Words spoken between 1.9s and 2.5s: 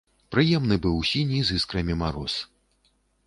мароз.